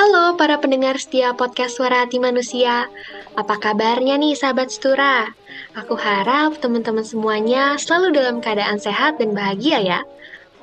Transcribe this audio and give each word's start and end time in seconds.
Halo 0.00 0.32
para 0.40 0.56
pendengar 0.56 0.96
setia 0.96 1.36
podcast 1.36 1.76
Suara 1.76 2.08
Hati 2.08 2.16
Manusia. 2.16 2.88
Apa 3.36 3.60
kabarnya 3.60 4.16
nih 4.16 4.32
sahabat 4.32 4.72
Stura? 4.72 5.28
Aku 5.76 5.92
harap 5.92 6.56
teman-teman 6.56 7.04
semuanya 7.04 7.76
selalu 7.76 8.16
dalam 8.16 8.40
keadaan 8.40 8.80
sehat 8.80 9.20
dan 9.20 9.36
bahagia 9.36 9.76
ya. 9.76 10.00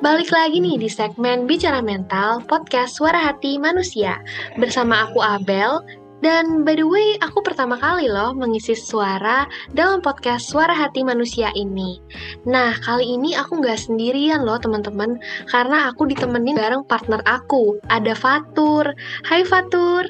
Balik 0.02 0.34
lagi 0.34 0.58
nih 0.58 0.82
di 0.82 0.90
segmen 0.90 1.46
Bicara 1.46 1.86
Mental 1.86 2.42
podcast 2.50 2.98
Suara 2.98 3.30
Hati 3.30 3.62
Manusia 3.62 4.18
bersama 4.58 5.06
aku 5.06 5.22
Abel 5.22 5.86
dan 6.26 6.66
by 6.66 6.74
the 6.74 6.86
way, 6.86 7.18
aku 7.22 7.46
pertama 7.46 7.78
kali 7.78 8.10
loh 8.10 8.34
mengisi 8.34 8.74
suara 8.74 9.46
dalam 9.78 10.02
podcast 10.02 10.50
Suara 10.50 10.74
Hati 10.74 11.06
Manusia 11.06 11.54
ini. 11.54 12.02
Nah, 12.48 12.74
kali 12.82 13.18
ini 13.18 13.38
aku 13.38 13.62
nggak 13.62 13.78
sendirian 13.78 14.42
loh 14.44 14.58
teman-teman, 14.58 15.22
karena 15.50 15.94
aku 15.94 16.10
ditemenin 16.10 16.58
bareng 16.58 16.84
partner 16.90 17.22
aku, 17.30 17.78
ada 17.94 18.18
Fatur. 18.18 18.90
Hai 19.26 19.46
Fatur. 19.46 20.06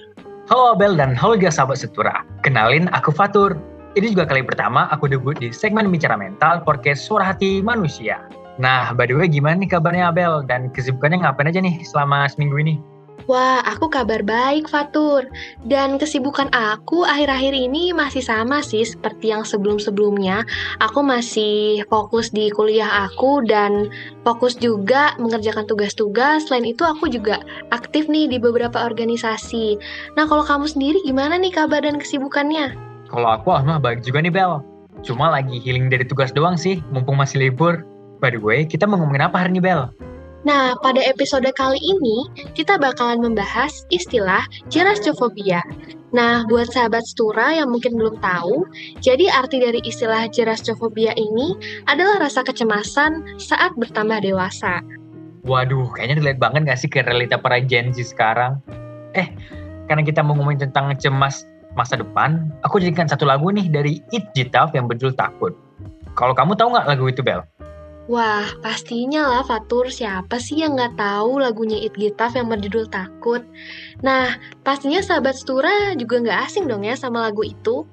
Halo 0.48 0.80
Abel 0.80 0.96
dan 0.96 1.12
halo 1.12 1.36
juga 1.36 1.52
sahabat 1.52 1.84
setura. 1.84 2.24
Kenalin, 2.40 2.88
aku 2.96 3.12
Fatur. 3.12 3.60
Ini 4.00 4.14
juga 4.14 4.30
kali 4.30 4.46
pertama 4.46 4.88
aku 4.94 5.12
debut 5.12 5.36
di 5.36 5.50
segmen 5.50 5.90
Bicara 5.90 6.16
Mental 6.16 6.64
podcast 6.64 7.04
Suara 7.04 7.36
Hati 7.36 7.60
Manusia. 7.60 8.22
Nah, 8.58 8.90
by 8.94 9.06
the 9.06 9.14
way 9.14 9.30
gimana 9.30 9.62
nih 9.62 9.70
kabarnya 9.70 10.10
Abel? 10.10 10.42
Dan 10.46 10.74
kesibukannya 10.74 11.22
ngapain 11.22 11.50
aja 11.50 11.62
nih 11.62 11.82
selama 11.86 12.26
seminggu 12.30 12.58
ini? 12.58 12.97
Wah, 13.28 13.60
aku 13.60 13.92
kabar 13.92 14.24
baik, 14.24 14.72
Fatur. 14.72 15.28
Dan 15.68 16.00
kesibukan 16.00 16.48
aku 16.56 17.04
akhir-akhir 17.04 17.52
ini 17.52 17.92
masih 17.92 18.24
sama 18.24 18.64
sih 18.64 18.88
seperti 18.88 19.36
yang 19.36 19.44
sebelum-sebelumnya. 19.44 20.48
Aku 20.80 21.04
masih 21.04 21.84
fokus 21.92 22.32
di 22.32 22.48
kuliah 22.56 22.88
aku 23.04 23.44
dan 23.44 23.92
fokus 24.24 24.56
juga 24.56 25.12
mengerjakan 25.20 25.68
tugas-tugas. 25.68 26.48
Selain 26.48 26.72
itu, 26.72 26.88
aku 26.88 27.12
juga 27.12 27.44
aktif 27.76 28.08
nih 28.08 28.32
di 28.32 28.40
beberapa 28.40 28.88
organisasi. 28.88 29.76
Nah, 30.16 30.24
kalau 30.24 30.48
kamu 30.48 30.72
sendiri 30.72 31.04
gimana 31.04 31.36
nih 31.36 31.52
kabar 31.52 31.84
dan 31.84 32.00
kesibukannya? 32.00 32.80
Kalau 33.12 33.28
aku, 33.28 33.52
mah 33.52 33.84
baik 33.84 34.08
juga 34.08 34.24
nih, 34.24 34.32
Bel. 34.32 34.64
Cuma 35.04 35.28
lagi 35.28 35.60
healing 35.60 35.92
dari 35.92 36.08
tugas 36.08 36.32
doang 36.32 36.56
sih, 36.56 36.80
mumpung 36.96 37.20
masih 37.20 37.44
libur. 37.44 37.84
By 38.24 38.32
the 38.32 38.40
way, 38.40 38.64
kita 38.64 38.88
mau 38.88 38.96
ngomongin 38.96 39.28
apa 39.28 39.44
hari 39.44 39.52
ini, 39.52 39.60
Bel? 39.60 40.07
Nah, 40.48 40.80
pada 40.80 41.04
episode 41.04 41.52
kali 41.60 41.76
ini 41.76 42.48
kita 42.56 42.80
bakalan 42.80 43.20
membahas 43.20 43.84
istilah 43.92 44.48
gerastrophobia. 44.72 45.60
Nah, 46.16 46.48
buat 46.48 46.72
sahabat 46.72 47.04
Stura 47.04 47.52
yang 47.52 47.68
mungkin 47.68 48.00
belum 48.00 48.24
tahu, 48.24 48.64
jadi 49.04 49.28
arti 49.28 49.60
dari 49.60 49.84
istilah 49.84 50.32
gerastrophobia 50.32 51.12
ini 51.20 51.52
adalah 51.92 52.24
rasa 52.24 52.48
kecemasan 52.48 53.36
saat 53.36 53.76
bertambah 53.76 54.24
dewasa. 54.24 54.80
Waduh, 55.44 55.92
kayaknya 55.92 56.24
relate 56.24 56.40
banget 56.40 56.62
gak 56.64 56.80
sih 56.80 56.88
ke 56.88 57.04
realita 57.04 57.36
para 57.36 57.60
Gen 57.60 57.92
Z 57.92 58.16
sekarang? 58.16 58.64
Eh, 59.20 59.28
karena 59.92 60.00
kita 60.00 60.24
mau 60.24 60.32
ngomongin 60.40 60.72
tentang 60.72 60.96
cemas 60.96 61.44
masa 61.76 62.00
depan, 62.00 62.56
aku 62.64 62.80
jadikan 62.80 63.12
satu 63.12 63.28
lagu 63.28 63.52
nih 63.52 63.68
dari 63.68 64.00
It 64.16 64.32
Jitaf 64.32 64.72
yang 64.72 64.88
berjudul 64.88 65.12
Takut. 65.20 65.52
Kalau 66.16 66.32
kamu 66.32 66.56
tahu 66.56 66.72
nggak 66.72 66.88
lagu 66.88 67.04
itu, 67.12 67.20
Bel? 67.20 67.44
Wah, 68.08 68.48
pastinya 68.64 69.28
lah 69.28 69.44
Fatur, 69.44 69.92
siapa 69.92 70.40
sih 70.40 70.64
yang 70.64 70.80
nggak 70.80 70.96
tahu 70.96 71.44
lagunya 71.44 71.76
It 71.76 71.92
Gitaf 71.92 72.40
yang 72.40 72.48
berjudul 72.48 72.88
Takut? 72.88 73.44
Nah, 74.00 74.40
pastinya 74.64 75.04
sahabat 75.04 75.36
Stura 75.36 75.92
juga 76.00 76.24
nggak 76.24 76.40
asing 76.48 76.72
dong 76.72 76.88
ya 76.88 76.96
sama 76.96 77.28
lagu 77.28 77.44
itu. 77.44 77.84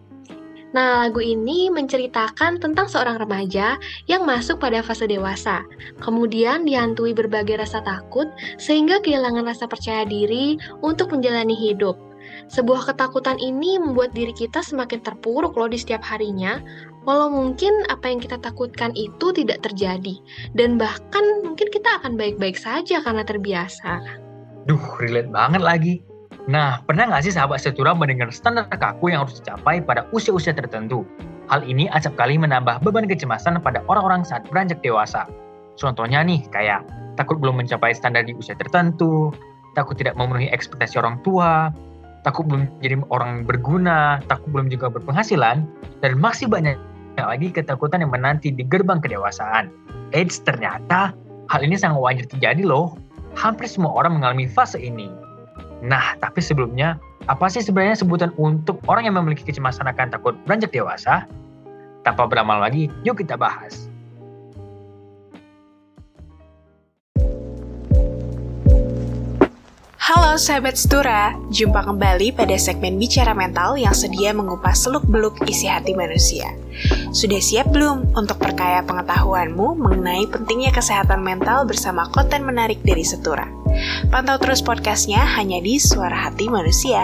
Nah, 0.71 1.03
lagu 1.03 1.19
ini 1.19 1.67
menceritakan 1.67 2.62
tentang 2.62 2.87
seorang 2.87 3.19
remaja 3.19 3.75
yang 4.06 4.23
masuk 4.23 4.62
pada 4.62 4.87
fase 4.87 5.11
dewasa, 5.11 5.67
kemudian 5.98 6.62
dihantui 6.62 7.11
berbagai 7.11 7.59
rasa 7.59 7.83
takut 7.83 8.31
sehingga 8.55 9.03
kehilangan 9.03 9.43
rasa 9.43 9.67
percaya 9.67 10.06
diri 10.06 10.62
untuk 10.78 11.11
menjalani 11.11 11.59
hidup. 11.59 11.99
Sebuah 12.53 12.92
ketakutan 12.92 13.41
ini 13.41 13.81
membuat 13.81 14.12
diri 14.12 14.33
kita 14.37 14.61
semakin 14.61 15.00
terpuruk 15.00 15.56
loh 15.56 15.69
di 15.69 15.81
setiap 15.81 16.05
harinya, 16.05 16.61
walau 17.09 17.33
mungkin 17.33 17.73
apa 17.89 18.09
yang 18.09 18.20
kita 18.20 18.37
takutkan 18.41 18.93
itu 18.97 19.32
tidak 19.32 19.65
terjadi, 19.65 20.21
dan 20.53 20.77
bahkan 20.77 21.25
mungkin 21.44 21.69
kita 21.72 22.00
akan 22.00 22.16
baik-baik 22.21 22.56
saja 22.56 23.00
karena 23.00 23.25
terbiasa. 23.25 24.00
Duh, 24.69 24.81
relate 25.00 25.28
banget 25.32 25.62
lagi. 25.65 25.94
Nah, 26.44 26.84
pernah 26.84 27.09
nggak 27.09 27.25
sih 27.25 27.32
sahabat 27.32 27.65
setura 27.65 27.97
mendengar 27.97 28.28
standar 28.28 28.69
kaku 28.69 29.12
yang 29.12 29.25
harus 29.25 29.41
dicapai 29.41 29.81
pada 29.81 30.05
usia-usia 30.12 30.53
tertentu? 30.53 31.09
Hal 31.49 31.65
ini 31.65 31.88
acap 31.93 32.16
kali 32.16 32.37
menambah 32.37 32.84
beban 32.84 33.09
kecemasan 33.09 33.61
pada 33.61 33.84
orang-orang 33.88 34.25
saat 34.25 34.44
beranjak 34.49 34.81
dewasa. 34.84 35.28
Contohnya 35.76 36.21
nih, 36.25 36.44
kayak 36.53 36.84
takut 37.16 37.41
belum 37.41 37.65
mencapai 37.65 37.97
standar 37.97 38.25
di 38.25 38.37
usia 38.37 38.56
tertentu, 38.56 39.32
takut 39.76 39.97
tidak 39.97 40.16
memenuhi 40.16 40.49
ekspektasi 40.53 41.00
orang 41.00 41.21
tua, 41.25 41.72
takut 42.25 42.49
belum 42.49 42.67
jadi 42.81 42.99
orang 43.12 43.45
berguna, 43.45 44.19
takut 44.27 44.51
belum 44.51 44.73
juga 44.73 44.89
berpenghasilan, 44.91 45.69
dan 46.01 46.12
masih 46.17 46.49
banyak 46.49 46.75
lagi 47.21 47.53
ketakutan 47.55 48.03
yang 48.03 48.11
menanti 48.11 48.51
di 48.51 48.67
gerbang 48.67 48.99
kedewasaan. 48.99 49.71
Eits, 50.11 50.43
ternyata 50.43 51.15
hal 51.53 51.61
ini 51.62 51.79
sangat 51.79 52.01
wajar 52.01 52.27
terjadi 52.27 52.65
loh. 52.67 52.99
Hampir 53.39 53.71
semua 53.71 53.95
orang 53.95 54.19
mengalami 54.19 54.51
fase 54.51 54.81
ini. 54.81 55.07
Nah, 55.85 56.17
tapi 56.19 56.41
sebelumnya, 56.41 56.99
apa 57.29 57.47
sih 57.47 57.61
sebenarnya 57.61 58.01
sebutan 58.01 58.33
untuk 58.41 58.81
orang 58.89 59.06
yang 59.06 59.17
memiliki 59.21 59.47
kecemasan 59.47 59.87
akan 59.87 60.11
takut 60.11 60.35
beranjak 60.49 60.73
dewasa? 60.73 61.29
Tanpa 62.03 62.27
berlama 62.27 62.62
lagi, 62.62 62.89
yuk 63.05 63.21
kita 63.21 63.37
bahas. 63.37 63.93
Halo 70.14 70.38
sahabat 70.38 70.78
Stura, 70.78 71.34
jumpa 71.50 71.91
kembali 71.91 72.38
pada 72.38 72.54
segmen 72.54 73.02
Bicara 73.02 73.34
Mental 73.34 73.75
yang 73.75 73.91
sedia 73.91 74.30
mengupas 74.30 74.86
seluk-beluk 74.86 75.42
isi 75.50 75.66
hati 75.66 75.91
manusia. 75.91 76.54
Sudah 77.10 77.42
siap 77.42 77.75
belum 77.75 78.14
untuk 78.14 78.38
perkaya 78.38 78.86
pengetahuanmu 78.86 79.75
mengenai 79.75 80.30
pentingnya 80.30 80.70
kesehatan 80.70 81.19
mental 81.19 81.66
bersama 81.66 82.06
konten 82.14 82.47
menarik 82.47 82.78
dari 82.86 83.02
Setura? 83.02 83.50
Pantau 84.06 84.38
terus 84.38 84.62
podcastnya 84.62 85.19
hanya 85.34 85.58
di 85.58 85.82
Suara 85.82 86.31
Hati 86.31 86.46
Manusia. 86.46 87.02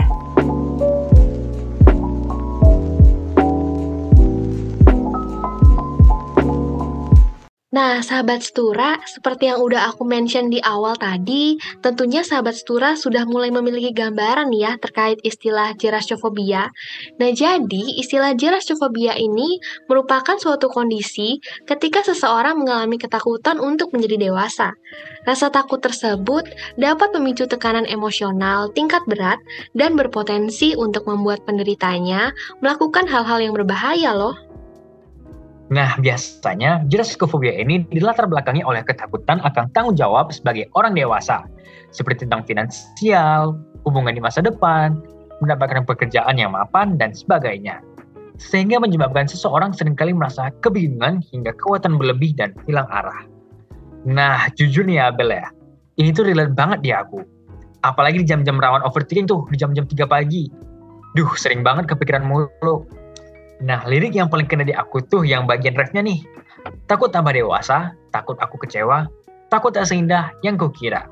Nah, 7.80 8.04
sahabat 8.04 8.44
Stura, 8.44 9.00
seperti 9.08 9.48
yang 9.48 9.64
udah 9.64 9.88
aku 9.88 10.04
mention 10.04 10.52
di 10.52 10.60
awal 10.60 11.00
tadi, 11.00 11.56
tentunya 11.80 12.20
sahabat 12.20 12.52
Stura 12.52 12.92
sudah 12.92 13.24
mulai 13.24 13.48
memiliki 13.48 13.88
gambaran 13.96 14.52
ya 14.52 14.76
terkait 14.76 15.16
istilah 15.24 15.72
gerastrophobia. 15.80 16.68
Nah, 17.16 17.30
jadi 17.32 17.84
istilah 17.96 18.36
gerastrophobia 18.36 19.16
ini 19.16 19.64
merupakan 19.88 20.36
suatu 20.36 20.68
kondisi 20.68 21.40
ketika 21.64 22.04
seseorang 22.04 22.60
mengalami 22.60 23.00
ketakutan 23.00 23.56
untuk 23.56 23.96
menjadi 23.96 24.28
dewasa. 24.28 24.76
Rasa 25.24 25.48
takut 25.48 25.80
tersebut 25.80 26.52
dapat 26.76 27.16
memicu 27.16 27.48
tekanan 27.48 27.88
emosional 27.88 28.68
tingkat 28.76 29.00
berat 29.08 29.40
dan 29.72 29.96
berpotensi 29.96 30.76
untuk 30.76 31.08
membuat 31.08 31.48
penderitanya 31.48 32.36
melakukan 32.60 33.08
hal-hal 33.08 33.40
yang 33.40 33.56
berbahaya 33.56 34.12
loh. 34.12 34.49
Nah, 35.70 35.94
biasanya 36.02 36.82
gerastrophobia 36.90 37.54
ini 37.54 37.86
dilatar 37.94 38.26
belakangi 38.26 38.66
oleh 38.66 38.82
ketakutan 38.82 39.38
akan 39.46 39.70
tanggung 39.70 39.94
jawab 39.94 40.34
sebagai 40.34 40.66
orang 40.74 40.98
dewasa, 40.98 41.46
seperti 41.94 42.26
tentang 42.26 42.42
finansial, 42.42 43.54
hubungan 43.86 44.18
di 44.18 44.22
masa 44.22 44.42
depan, 44.42 44.98
mendapatkan 45.38 45.86
pekerjaan 45.86 46.34
yang 46.42 46.58
mapan, 46.58 46.98
dan 46.98 47.14
sebagainya. 47.14 47.78
Sehingga 48.34 48.82
menyebabkan 48.82 49.30
seseorang 49.30 49.70
sering 49.70 49.94
kali 49.94 50.10
merasa 50.10 50.50
kebingungan 50.58 51.22
hingga 51.30 51.54
kekuatan 51.54 52.02
berlebih 52.02 52.34
dan 52.34 52.50
hilang 52.66 52.90
arah. 52.90 53.30
Nah, 54.02 54.50
jujur 54.58 54.82
nih 54.82 54.98
Abel 55.06 55.30
ya, 55.30 55.54
ini 56.02 56.10
tuh 56.10 56.26
relate 56.26 56.50
banget 56.50 56.82
di 56.82 56.90
aku. 56.90 57.22
Apalagi 57.86 58.24
di 58.24 58.26
jam-jam 58.26 58.58
rawan 58.58 58.82
overthinking 58.82 59.30
tuh, 59.30 59.46
di 59.52 59.56
jam-jam 59.60 59.86
3 59.86 60.02
pagi. 60.08 60.50
Duh, 61.14 61.30
sering 61.38 61.62
banget 61.62 61.86
kepikiran 61.86 62.26
mulu 62.26 62.88
Nah, 63.60 63.84
lirik 63.84 64.16
yang 64.16 64.32
paling 64.32 64.48
kena 64.48 64.64
di 64.64 64.72
aku 64.72 65.04
tuh 65.04 65.20
yang 65.28 65.44
bagian 65.44 65.76
refnya 65.76 66.00
nih. 66.00 66.24
Takut 66.88 67.12
tambah 67.12 67.36
dewasa, 67.36 67.92
takut 68.08 68.36
aku 68.40 68.56
kecewa, 68.64 69.04
takut 69.52 69.76
tak 69.76 69.84
seindah 69.84 70.32
yang 70.40 70.56
kukira. 70.56 71.04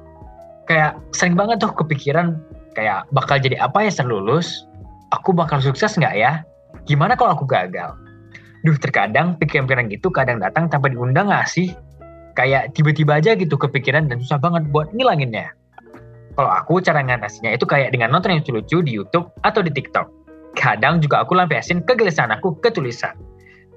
Kayak 0.65 0.97
sering 1.13 1.37
banget 1.37 1.61
tuh 1.61 1.73
kepikiran 1.77 2.41
kayak 2.73 3.05
bakal 3.13 3.37
jadi 3.37 3.61
apa 3.61 3.85
ya 3.85 3.91
setelah 3.93 4.21
lulus? 4.21 4.65
Aku 5.13 5.33
bakal 5.33 5.61
sukses 5.61 5.97
nggak 5.97 6.17
ya? 6.17 6.45
Gimana 6.85 7.17
kalau 7.17 7.37
aku 7.37 7.45
gagal? 7.49 7.97
Duh, 8.65 8.77
terkadang 8.77 9.37
pikiran-pikiran 9.41 9.89
gitu 9.93 10.09
kadang 10.13 10.41
datang 10.41 10.69
tanpa 10.69 10.93
diundang 10.93 11.29
nggak 11.29 11.49
sih? 11.49 11.73
Kayak 12.37 12.73
tiba-tiba 12.77 13.21
aja 13.21 13.37
gitu 13.37 13.57
kepikiran 13.57 14.09
dan 14.09 14.21
susah 14.21 14.41
banget 14.41 14.69
buat 14.73 14.89
ngilanginnya. 14.93 15.53
Kalau 16.37 16.51
aku 16.53 16.81
cara 16.81 17.01
ngatasinya 17.05 17.53
itu 17.53 17.65
kayak 17.65 17.93
dengan 17.93 18.13
nonton 18.15 18.37
yang 18.37 18.41
lucu-lucu 18.45 18.85
di 18.85 18.93
YouTube 18.95 19.33
atau 19.43 19.61
di 19.65 19.73
TikTok 19.73 20.18
kadang 20.59 20.99
juga 20.99 21.23
aku 21.23 21.39
lampiasin 21.39 21.87
kegelisahan 21.87 22.35
aku 22.35 22.59
ke 22.59 22.75
tulisan. 22.75 23.15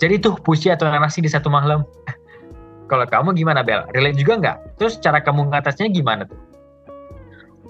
Jadi 0.01 0.17
tuh 0.17 0.33
puisi 0.41 0.73
atau 0.73 0.89
narasi 0.89 1.21
di 1.21 1.29
satu 1.29 1.47
malam. 1.53 1.85
Kalau 2.89 3.05
kamu 3.05 3.37
gimana 3.37 3.61
Bel? 3.61 3.85
Relate 3.93 4.17
juga 4.17 4.33
nggak? 4.41 4.81
Terus 4.81 4.97
cara 4.99 5.21
kamu 5.21 5.53
ngatasinya 5.53 5.93
gimana 5.93 6.25
tuh? 6.25 6.35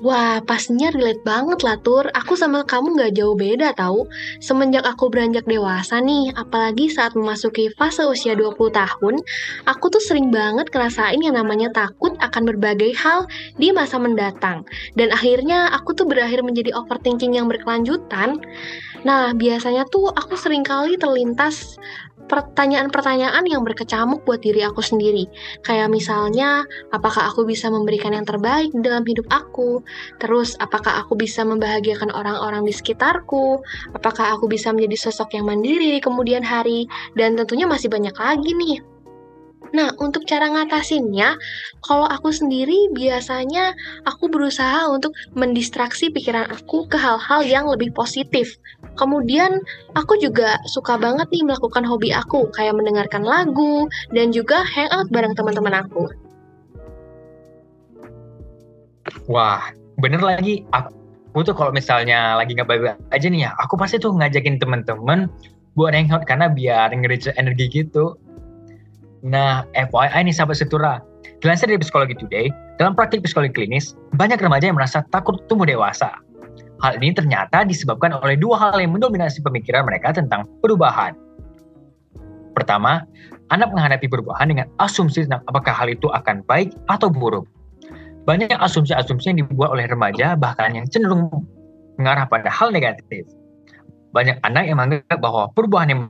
Wah, 0.01 0.41
pastinya 0.41 0.89
relate 0.89 1.21
banget 1.21 1.61
lah, 1.61 1.77
Tur. 1.77 2.09
Aku 2.17 2.33
sama 2.33 2.65
kamu 2.65 2.97
nggak 2.97 3.21
jauh 3.21 3.37
beda 3.37 3.69
tahu. 3.77 4.09
Semenjak 4.41 4.81
aku 4.81 5.13
beranjak 5.13 5.45
dewasa 5.45 6.01
nih, 6.01 6.33
apalagi 6.33 6.89
saat 6.89 7.13
memasuki 7.13 7.69
fase 7.77 8.01
usia 8.09 8.33
20 8.33 8.73
tahun, 8.73 9.21
aku 9.69 9.85
tuh 9.93 10.01
sering 10.01 10.33
banget 10.33 10.73
ngerasain 10.73 11.21
yang 11.21 11.37
namanya 11.37 11.69
takut 11.69 12.17
akan 12.17 12.49
berbagai 12.49 12.97
hal 12.97 13.29
di 13.61 13.69
masa 13.69 14.01
mendatang. 14.01 14.65
Dan 14.97 15.13
akhirnya 15.13 15.69
aku 15.69 15.93
tuh 15.93 16.09
berakhir 16.09 16.41
menjadi 16.41 16.73
overthinking 16.73 17.37
yang 17.37 17.45
berkelanjutan. 17.45 18.41
Nah, 19.05 19.37
biasanya 19.37 19.85
tuh 19.85 20.09
aku 20.13 20.33
sering 20.33 20.65
kali 20.65 20.97
terlintas 20.97 21.77
pertanyaan-pertanyaan 22.29 23.45
yang 23.47 23.61
berkecamuk 23.65 24.25
buat 24.25 24.41
diri 24.41 24.61
aku 24.65 24.81
sendiri. 24.83 25.25
Kayak 25.65 25.89
misalnya, 25.93 26.65
apakah 26.93 27.29
aku 27.29 27.45
bisa 27.47 27.69
memberikan 27.71 28.13
yang 28.13 28.25
terbaik 28.25 28.73
dalam 28.81 29.05
hidup 29.05 29.25
aku? 29.31 29.81
Terus, 30.21 30.57
apakah 30.61 31.01
aku 31.05 31.17
bisa 31.17 31.41
membahagiakan 31.47 32.13
orang-orang 32.13 32.65
di 32.67 32.73
sekitarku? 32.73 33.61
Apakah 33.95 34.35
aku 34.35 34.49
bisa 34.51 34.73
menjadi 34.75 35.09
sosok 35.09 35.37
yang 35.37 35.47
mandiri 35.47 35.97
di 35.97 35.99
kemudian 36.03 36.45
hari? 36.45 36.85
Dan 37.15 37.37
tentunya 37.37 37.65
masih 37.65 37.87
banyak 37.87 38.13
lagi 38.17 38.51
nih. 38.53 38.91
Nah, 39.71 39.95
untuk 40.03 40.27
cara 40.27 40.51
ngatasinnya, 40.51 41.39
kalau 41.79 42.03
aku 42.03 42.33
sendiri 42.35 42.91
biasanya 42.91 43.71
aku 44.03 44.27
berusaha 44.27 44.91
untuk 44.91 45.15
mendistraksi 45.31 46.11
pikiran 46.11 46.51
aku 46.51 46.91
ke 46.91 46.99
hal-hal 46.99 47.45
yang 47.47 47.65
lebih 47.71 47.95
positif. 47.95 48.59
Kemudian, 48.99 49.63
aku 49.95 50.19
juga 50.19 50.59
suka 50.67 50.99
banget 50.99 51.31
nih 51.31 51.47
melakukan 51.47 51.87
hobi 51.87 52.11
aku, 52.11 52.51
kayak 52.51 52.75
mendengarkan 52.75 53.23
lagu 53.23 53.87
dan 54.11 54.35
juga 54.35 54.61
hangout 54.67 55.07
bareng 55.09 55.33
teman-teman 55.33 55.85
aku. 55.87 56.11
Wah, 59.31 59.71
bener 59.97 60.19
lagi. 60.19 60.67
Aku 60.75 61.47
tuh 61.47 61.55
kalau 61.55 61.71
misalnya 61.71 62.35
lagi 62.35 62.51
nggak 62.51 62.67
baik 62.67 62.99
aja 63.15 63.27
nih 63.31 63.47
ya, 63.47 63.55
aku 63.63 63.79
pasti 63.79 63.95
tuh 63.95 64.11
ngajakin 64.11 64.59
teman-teman 64.59 65.31
buat 65.79 65.95
hangout 65.95 66.27
karena 66.27 66.51
biar 66.51 66.91
nge 66.91 67.31
energi 67.39 67.71
gitu. 67.71 68.19
Nah, 69.23 69.63
FYI 69.77 70.27
nih 70.27 70.35
sahabat 70.35 70.57
setura, 70.59 70.99
dilansir 71.39 71.69
dari 71.69 71.79
Psikologi 71.79 72.17
Today, 72.17 72.49
dalam 72.81 72.97
praktik 72.97 73.21
psikologi 73.21 73.53
klinis, 73.53 73.93
banyak 74.17 74.41
remaja 74.41 74.73
yang 74.73 74.77
merasa 74.77 75.05
takut 75.13 75.37
tumbuh 75.45 75.69
dewasa. 75.69 76.09
Hal 76.81 76.97
ini 76.97 77.13
ternyata 77.13 77.61
disebabkan 77.61 78.17
oleh 78.17 78.33
dua 78.33 78.57
hal 78.57 78.81
yang 78.81 78.97
mendominasi 78.97 79.45
pemikiran 79.45 79.85
mereka 79.85 80.17
tentang 80.17 80.49
perubahan. 80.65 81.13
Pertama, 82.57 83.05
anak 83.53 83.69
menghadapi 83.69 84.09
perubahan 84.09 84.49
dengan 84.49 84.67
asumsi 84.81 85.29
tentang 85.29 85.45
apakah 85.45 85.71
hal 85.71 85.93
itu 85.93 86.09
akan 86.09 86.41
baik 86.49 86.73
atau 86.89 87.13
buruk. 87.13 87.45
Banyak 88.25 88.57
asumsi-asumsi 88.57 89.33
yang 89.33 89.45
dibuat 89.45 89.73
oleh 89.73 89.85
remaja 89.85 90.33
bahkan 90.33 90.73
yang 90.73 90.85
cenderung 90.89 91.29
mengarah 92.01 92.25
pada 92.25 92.49
hal 92.49 92.73
negatif. 92.73 93.29
Banyak 94.11 94.41
anak 94.41 94.65
yang 94.65 94.77
menganggap 94.81 95.19
bahwa 95.21 95.53
perubahan 95.53 95.89
yang 95.93 96.01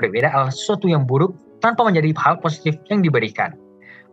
berbeda 0.00 0.32
adalah 0.32 0.52
sesuatu 0.52 0.88
yang 0.88 1.04
buruk 1.04 1.36
tanpa 1.60 1.84
menjadi 1.86 2.10
hal 2.18 2.40
positif 2.40 2.80
yang 2.88 3.04
diberikan. 3.04 3.54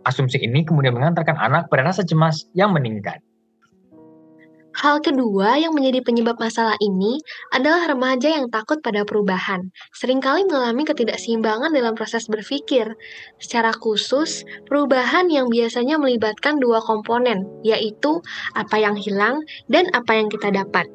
Asumsi 0.04 0.40
ini 0.40 0.64
kemudian 0.68 0.96
mengantarkan 0.96 1.36
anak 1.36 1.68
pada 1.72 1.88
rasa 1.88 2.04
cemas 2.06 2.48
yang 2.56 2.72
meningkat. 2.72 3.20
Hal 4.80 5.04
kedua 5.04 5.60
yang 5.60 5.76
menjadi 5.76 6.00
penyebab 6.00 6.40
masalah 6.40 6.80
ini 6.80 7.20
adalah 7.52 7.92
remaja 7.92 8.32
yang 8.32 8.48
takut 8.48 8.80
pada 8.80 9.04
perubahan. 9.04 9.68
Seringkali 9.92 10.48
mengalami 10.48 10.88
ketidakseimbangan 10.88 11.76
dalam 11.76 12.00
proses 12.00 12.32
berpikir. 12.32 12.96
Secara 13.44 13.76
khusus, 13.76 14.48
perubahan 14.72 15.28
yang 15.28 15.52
biasanya 15.52 16.00
melibatkan 16.00 16.64
dua 16.64 16.80
komponen, 16.80 17.44
yaitu 17.60 18.24
apa 18.56 18.80
yang 18.80 18.96
hilang 18.96 19.44
dan 19.68 19.92
apa 19.92 20.16
yang 20.16 20.32
kita 20.32 20.48
dapat 20.48 20.88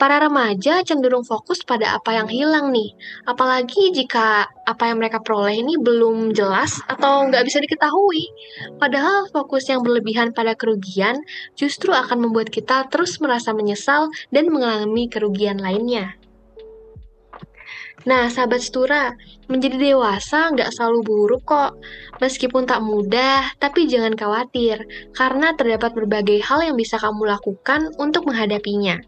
para 0.00 0.18
remaja 0.18 0.82
cenderung 0.82 1.22
fokus 1.22 1.62
pada 1.62 1.94
apa 1.96 2.16
yang 2.16 2.28
hilang 2.28 2.74
nih. 2.74 2.92
Apalagi 3.24 3.94
jika 3.94 4.50
apa 4.66 4.90
yang 4.90 4.98
mereka 4.98 5.22
peroleh 5.22 5.58
ini 5.58 5.78
belum 5.78 6.34
jelas 6.34 6.82
atau 6.90 7.28
nggak 7.30 7.44
bisa 7.46 7.58
diketahui. 7.62 8.28
Padahal 8.82 9.30
fokus 9.30 9.70
yang 9.70 9.82
berlebihan 9.86 10.34
pada 10.34 10.58
kerugian 10.58 11.22
justru 11.54 11.94
akan 11.94 12.28
membuat 12.28 12.50
kita 12.50 12.90
terus 12.90 13.18
merasa 13.22 13.54
menyesal 13.54 14.10
dan 14.34 14.50
mengalami 14.50 15.06
kerugian 15.06 15.62
lainnya. 15.62 16.18
Nah, 18.02 18.26
sahabat 18.26 18.58
setura, 18.58 19.14
menjadi 19.46 19.94
dewasa 19.94 20.50
nggak 20.50 20.74
selalu 20.74 21.06
buruk 21.06 21.46
kok. 21.46 21.78
Meskipun 22.18 22.66
tak 22.66 22.82
mudah, 22.82 23.54
tapi 23.62 23.86
jangan 23.86 24.18
khawatir, 24.18 24.82
karena 25.14 25.54
terdapat 25.54 25.94
berbagai 25.94 26.42
hal 26.42 26.66
yang 26.66 26.74
bisa 26.74 26.98
kamu 26.98 27.30
lakukan 27.30 27.94
untuk 28.02 28.26
menghadapinya. 28.26 28.98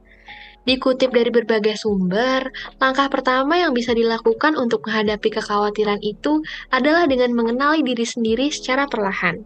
Dikutip 0.64 1.12
dari 1.12 1.28
berbagai 1.28 1.76
sumber, 1.76 2.49
langkah 2.81 3.12
pertama 3.12 3.61
yang 3.61 3.76
bisa 3.76 3.93
dilakukan 3.93 4.56
untuk 4.56 4.88
menghadapi 4.88 5.28
kekhawatiran 5.28 6.00
itu 6.00 6.40
adalah 6.72 7.05
dengan 7.05 7.37
mengenali 7.37 7.84
diri 7.84 8.08
sendiri 8.08 8.49
secara 8.49 8.88
perlahan. 8.88 9.44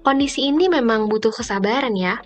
Kondisi 0.00 0.48
ini 0.48 0.72
memang 0.72 1.12
butuh 1.12 1.28
kesabaran 1.28 1.92
ya, 1.92 2.16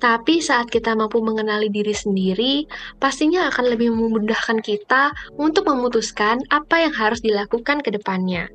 tapi 0.00 0.38
saat 0.38 0.72
kita 0.72 0.96
mampu 0.96 1.18
mengenali 1.18 1.66
diri 1.66 1.92
sendiri, 1.92 2.64
pastinya 2.96 3.50
akan 3.52 3.74
lebih 3.74 3.90
memudahkan 3.92 4.62
kita 4.62 5.10
untuk 5.36 5.66
memutuskan 5.66 6.40
apa 6.48 6.86
yang 6.86 6.94
harus 6.96 7.20
dilakukan 7.20 7.84
ke 7.84 7.90
depannya. 7.92 8.48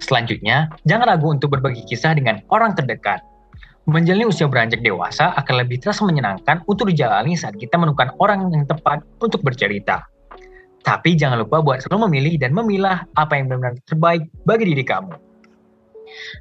Selanjutnya, 0.00 0.72
jangan 0.88 1.12
ragu 1.12 1.28
untuk 1.28 1.52
berbagi 1.52 1.84
kisah 1.84 2.16
dengan 2.16 2.40
orang 2.48 2.72
terdekat. 2.72 3.20
Menjalani 3.90 4.30
usia 4.30 4.46
beranjak 4.46 4.86
dewasa 4.86 5.34
akan 5.34 5.66
lebih 5.66 5.82
terasa 5.82 6.06
menyenangkan 6.06 6.62
untuk 6.70 6.86
dijalani 6.94 7.34
saat 7.34 7.58
kita 7.58 7.74
menemukan 7.74 8.14
orang 8.22 8.46
yang 8.54 8.62
tepat 8.62 9.02
untuk 9.18 9.42
bercerita. 9.42 10.06
Tapi 10.86 11.18
jangan 11.18 11.42
lupa 11.42 11.58
buat 11.58 11.82
selalu 11.82 12.06
memilih 12.06 12.38
dan 12.38 12.54
memilah 12.54 13.02
apa 13.18 13.34
yang 13.34 13.50
benar-benar 13.50 13.82
terbaik 13.90 14.30
bagi 14.46 14.70
diri 14.70 14.86
kamu. 14.86 15.18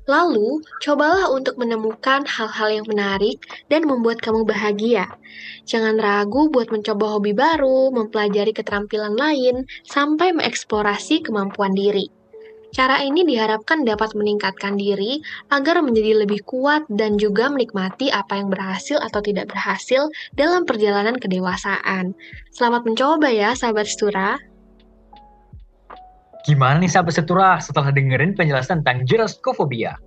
Lalu, 0.05 0.61
cobalah 0.81 1.29
untuk 1.33 1.57
menemukan 1.57 2.25
hal-hal 2.25 2.69
yang 2.69 2.85
menarik 2.85 3.41
dan 3.69 3.85
membuat 3.89 4.21
kamu 4.21 4.45
bahagia. 4.45 5.09
Jangan 5.65 5.97
ragu 5.97 6.53
buat 6.53 6.69
mencoba 6.69 7.17
hobi 7.17 7.33
baru, 7.33 7.89
mempelajari 7.93 8.53
keterampilan 8.53 9.17
lain, 9.17 9.65
sampai 9.89 10.37
mengeksplorasi 10.37 11.25
kemampuan 11.25 11.73
diri. 11.73 12.19
Cara 12.69 13.01
ini 13.01 13.25
diharapkan 13.25 13.81
dapat 13.81 14.13
meningkatkan 14.13 14.77
diri 14.77 15.25
agar 15.50 15.81
menjadi 15.81 16.21
lebih 16.21 16.45
kuat 16.45 16.86
dan 16.94 17.18
juga 17.18 17.50
menikmati 17.50 18.13
apa 18.13 18.38
yang 18.38 18.54
berhasil 18.54 19.01
atau 19.01 19.25
tidak 19.25 19.50
berhasil 19.50 20.06
dalam 20.38 20.69
perjalanan 20.69 21.18
kedewasaan. 21.18 22.14
Selamat 22.54 22.85
mencoba 22.85 23.33
ya, 23.33 23.57
sahabat 23.57 23.90
Setura. 23.90 24.38
Gimana 26.45 26.78
nih 26.78 26.94
sahabat 26.94 27.18
Setura 27.18 27.57
setelah 27.57 27.90
dengerin 27.90 28.38
penjelasan 28.38 28.85
tentang 28.85 29.02
geroskofobia? 29.09 29.97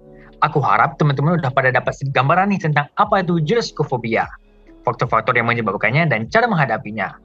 Aku 0.46 0.62
harap 0.62 1.02
teman-teman 1.02 1.42
udah 1.42 1.50
pada 1.50 1.74
dapat 1.74 1.98
gambaran 2.14 2.54
nih 2.54 2.62
tentang 2.62 2.86
apa 2.94 3.26
itu 3.26 3.42
geroskofobia, 3.42 4.30
faktor-faktor 4.86 5.34
yang 5.34 5.50
menyebabkannya 5.50 6.06
dan 6.06 6.30
cara 6.30 6.46
menghadapinya. 6.46 7.18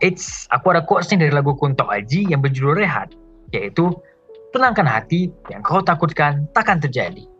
Eits, 0.00 0.48
aku 0.48 0.72
ada 0.72 0.80
quotes 0.80 1.12
nih 1.12 1.28
dari 1.28 1.32
lagu 1.36 1.52
Kunto 1.52 1.84
Aji 1.84 2.32
yang 2.32 2.40
berjudul 2.40 2.80
Rehat, 2.80 3.12
yaitu 3.52 3.92
tenangkan 4.54 4.86
hati, 4.86 5.34
yang 5.50 5.66
kau 5.66 5.82
takutkan 5.82 6.46
takkan 6.54 6.78
terjadi. 6.78 7.33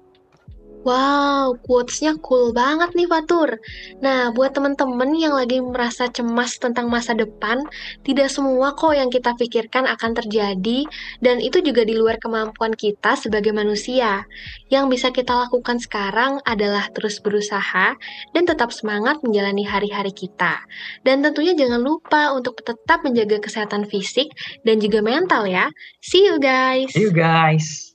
Wow, 0.84 1.56
quotes-nya 1.64 2.20
cool 2.20 2.52
banget 2.52 2.92
nih 2.92 3.08
Fatur. 3.08 3.56
Nah, 4.04 4.36
buat 4.36 4.52
teman-teman 4.52 5.16
yang 5.16 5.32
lagi 5.32 5.56
merasa 5.64 6.12
cemas 6.12 6.60
tentang 6.60 6.92
masa 6.92 7.16
depan, 7.16 7.64
tidak 8.04 8.28
semua 8.28 8.76
kok 8.76 8.92
yang 8.92 9.08
kita 9.08 9.32
pikirkan 9.32 9.88
akan 9.88 10.12
terjadi, 10.12 10.84
dan 11.24 11.40
itu 11.40 11.64
juga 11.64 11.88
di 11.88 11.96
luar 11.96 12.20
kemampuan 12.20 12.76
kita 12.76 13.16
sebagai 13.16 13.56
manusia. 13.56 14.28
Yang 14.68 14.84
bisa 14.92 15.08
kita 15.08 15.32
lakukan 15.48 15.80
sekarang 15.80 16.44
adalah 16.44 16.92
terus 16.92 17.16
berusaha 17.24 17.96
dan 18.36 18.42
tetap 18.44 18.68
semangat 18.68 19.24
menjalani 19.24 19.64
hari-hari 19.64 20.12
kita. 20.12 20.60
Dan 21.00 21.24
tentunya 21.24 21.56
jangan 21.56 21.80
lupa 21.80 22.36
untuk 22.36 22.60
tetap 22.60 23.00
menjaga 23.00 23.40
kesehatan 23.40 23.88
fisik 23.88 24.36
dan 24.68 24.84
juga 24.84 25.00
mental 25.00 25.48
ya. 25.48 25.72
See 26.04 26.28
you 26.28 26.36
guys! 26.36 26.92
See 26.92 27.08
you 27.08 27.14
guys! 27.16 27.93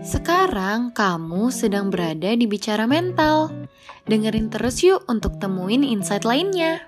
Sekarang 0.00 0.94
kamu 0.96 1.52
sedang 1.52 1.92
berada 1.92 2.32
di 2.32 2.48
bicara 2.48 2.88
mental. 2.88 3.52
Dengerin 4.06 4.48
terus 4.48 4.80
yuk 4.80 5.04
untuk 5.10 5.36
temuin 5.36 5.84
insight 5.84 6.24
lainnya. 6.24 6.80